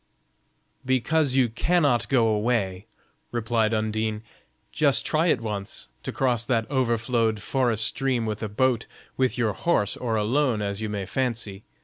"Because 0.83 1.35
you 1.35 1.47
cannot 1.47 2.09
go 2.09 2.25
away," 2.25 2.87
replied 3.31 3.71
Undine. 3.71 4.23
"Just 4.71 5.05
try 5.05 5.27
it 5.27 5.41
once, 5.41 5.89
to 6.01 6.11
cross 6.11 6.43
that 6.43 6.67
overflowed 6.71 7.39
forest 7.39 7.85
stream 7.85 8.25
with 8.25 8.41
a 8.41 8.49
boat, 8.49 8.87
with 9.15 9.37
your 9.37 9.53
horse, 9.53 9.95
or 9.95 10.15
alone, 10.15 10.59
as 10.59 10.81
you 10.81 10.89
may 10.89 11.05
fancy. 11.05 11.65